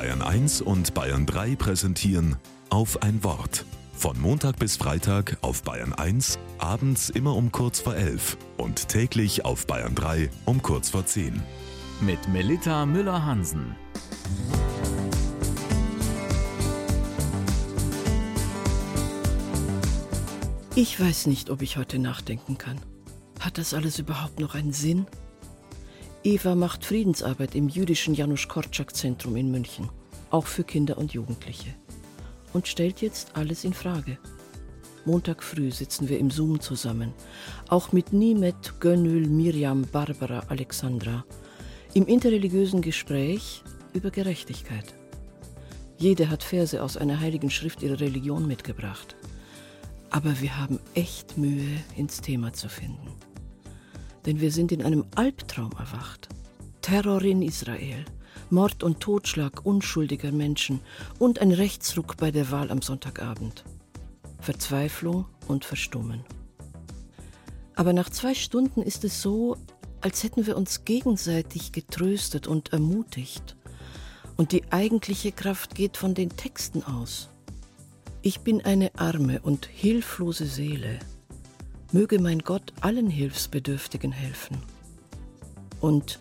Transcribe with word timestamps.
Bayern 0.00 0.22
1 0.22 0.62
und 0.62 0.94
Bayern 0.94 1.26
3 1.26 1.56
präsentieren 1.56 2.36
auf 2.70 3.02
ein 3.02 3.22
Wort. 3.22 3.66
Von 3.92 4.18
Montag 4.18 4.58
bis 4.58 4.78
Freitag 4.78 5.36
auf 5.42 5.62
Bayern 5.62 5.92
1, 5.92 6.38
abends 6.56 7.10
immer 7.10 7.36
um 7.36 7.52
kurz 7.52 7.80
vor 7.80 7.94
11 7.94 8.38
und 8.56 8.88
täglich 8.88 9.44
auf 9.44 9.66
Bayern 9.66 9.94
3 9.94 10.30
um 10.46 10.62
kurz 10.62 10.88
vor 10.88 11.04
10. 11.04 11.42
Mit 12.00 12.26
Melita 12.30 12.86
Müller-Hansen. 12.86 13.76
Ich 20.76 20.98
weiß 20.98 21.26
nicht, 21.26 21.50
ob 21.50 21.60
ich 21.60 21.76
heute 21.76 21.98
nachdenken 21.98 22.56
kann. 22.56 22.80
Hat 23.38 23.58
das 23.58 23.74
alles 23.74 23.98
überhaupt 23.98 24.40
noch 24.40 24.54
einen 24.54 24.72
Sinn? 24.72 25.04
Eva 26.22 26.54
macht 26.54 26.84
Friedensarbeit 26.84 27.54
im 27.54 27.70
jüdischen 27.70 28.12
Janusz 28.12 28.46
Korczak 28.46 28.94
Zentrum 28.94 29.36
in 29.36 29.50
München, 29.50 29.88
auch 30.28 30.46
für 30.46 30.64
Kinder 30.64 30.98
und 30.98 31.14
Jugendliche. 31.14 31.74
Und 32.52 32.68
stellt 32.68 33.00
jetzt 33.00 33.36
alles 33.36 33.64
in 33.64 33.72
Frage. 33.72 34.18
Montag 35.06 35.42
früh 35.42 35.70
sitzen 35.70 36.10
wir 36.10 36.18
im 36.18 36.30
Zoom 36.30 36.60
zusammen, 36.60 37.14
auch 37.70 37.92
mit 37.92 38.12
Nimet, 38.12 38.74
Gönül, 38.80 39.28
Miriam, 39.28 39.86
Barbara, 39.90 40.42
Alexandra, 40.48 41.24
im 41.94 42.06
interreligiösen 42.06 42.82
Gespräch 42.82 43.62
über 43.94 44.10
Gerechtigkeit. 44.10 44.92
Jede 45.96 46.28
hat 46.28 46.42
Verse 46.42 46.82
aus 46.82 46.98
einer 46.98 47.18
heiligen 47.20 47.48
Schrift 47.48 47.82
ihrer 47.82 47.98
Religion 47.98 48.46
mitgebracht. 48.46 49.16
Aber 50.10 50.38
wir 50.42 50.58
haben 50.58 50.80
echt 50.92 51.38
Mühe, 51.38 51.78
ins 51.96 52.20
Thema 52.20 52.52
zu 52.52 52.68
finden 52.68 53.10
denn 54.26 54.40
wir 54.40 54.50
sind 54.50 54.72
in 54.72 54.82
einem 54.82 55.04
Albtraum 55.14 55.72
erwacht. 55.72 56.28
Terror 56.82 57.22
in 57.22 57.42
Israel, 57.42 58.04
Mord 58.50 58.82
und 58.82 59.00
Totschlag 59.00 59.64
unschuldiger 59.64 60.32
Menschen 60.32 60.80
und 61.18 61.40
ein 61.40 61.52
Rechtsruck 61.52 62.16
bei 62.16 62.30
der 62.30 62.50
Wahl 62.50 62.70
am 62.70 62.82
Sonntagabend. 62.82 63.64
Verzweiflung 64.40 65.26
und 65.48 65.64
Verstummen. 65.64 66.24
Aber 67.74 67.92
nach 67.92 68.10
zwei 68.10 68.34
Stunden 68.34 68.82
ist 68.82 69.04
es 69.04 69.22
so, 69.22 69.56
als 70.00 70.22
hätten 70.24 70.46
wir 70.46 70.56
uns 70.56 70.84
gegenseitig 70.84 71.72
getröstet 71.72 72.46
und 72.46 72.72
ermutigt. 72.72 73.56
Und 74.36 74.52
die 74.52 74.64
eigentliche 74.70 75.32
Kraft 75.32 75.74
geht 75.74 75.96
von 75.96 76.14
den 76.14 76.30
Texten 76.30 76.82
aus. 76.82 77.28
Ich 78.22 78.40
bin 78.40 78.64
eine 78.64 78.94
arme 78.98 79.40
und 79.40 79.66
hilflose 79.66 80.46
Seele, 80.46 80.98
möge 81.92 82.18
mein 82.18 82.40
Gott 82.40 82.72
allen 82.80 83.10
Hilfsbedürftigen 83.10 84.12
helfen. 84.12 84.58
Und 85.80 86.18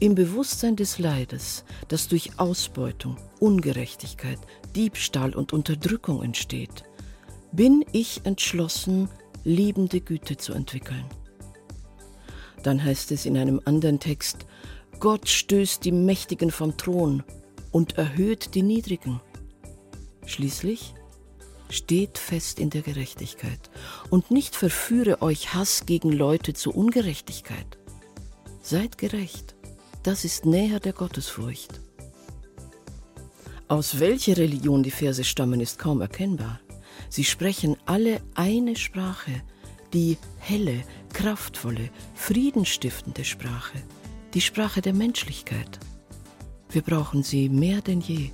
im 0.00 0.14
Bewusstsein 0.14 0.76
des 0.76 0.98
Leides, 0.98 1.64
das 1.88 2.08
durch 2.08 2.38
Ausbeutung, 2.38 3.16
Ungerechtigkeit, 3.40 4.38
Diebstahl 4.74 5.34
und 5.34 5.52
Unterdrückung 5.52 6.22
entsteht, 6.22 6.84
bin 7.52 7.84
ich 7.92 8.20
entschlossen, 8.24 9.08
liebende 9.44 10.00
Güte 10.00 10.36
zu 10.36 10.52
entwickeln. 10.52 11.04
Dann 12.62 12.82
heißt 12.82 13.12
es 13.12 13.26
in 13.26 13.36
einem 13.36 13.60
anderen 13.64 14.00
Text, 14.00 14.46
Gott 14.98 15.28
stößt 15.28 15.84
die 15.84 15.92
Mächtigen 15.92 16.50
vom 16.50 16.76
Thron 16.76 17.22
und 17.70 17.98
erhöht 17.98 18.54
die 18.54 18.62
Niedrigen. 18.62 19.20
Schließlich 20.26 20.94
Steht 21.70 22.18
fest 22.18 22.58
in 22.58 22.70
der 22.70 22.82
Gerechtigkeit 22.82 23.70
und 24.10 24.30
nicht 24.30 24.54
verführe 24.54 25.22
euch 25.22 25.54
Hass 25.54 25.86
gegen 25.86 26.12
Leute 26.12 26.54
zu 26.54 26.72
Ungerechtigkeit. 26.72 27.78
Seid 28.62 28.98
gerecht, 28.98 29.54
das 30.02 30.24
ist 30.24 30.46
näher 30.46 30.80
der 30.80 30.92
Gottesfurcht. 30.92 31.80
Aus 33.68 33.98
welcher 33.98 34.36
Religion 34.36 34.82
die 34.82 34.90
Verse 34.90 35.24
stammen, 35.24 35.60
ist 35.60 35.78
kaum 35.78 36.00
erkennbar. 36.00 36.60
Sie 37.08 37.24
sprechen 37.24 37.76
alle 37.86 38.20
eine 38.34 38.76
Sprache, 38.76 39.42
die 39.94 40.18
helle, 40.38 40.82
kraftvolle, 41.12 41.88
friedenstiftende 42.14 43.24
Sprache, 43.24 43.82
die 44.34 44.40
Sprache 44.40 44.82
der 44.82 44.92
Menschlichkeit. 44.92 45.78
Wir 46.70 46.82
brauchen 46.82 47.22
sie 47.22 47.48
mehr 47.48 47.80
denn 47.80 48.00
je. 48.00 48.30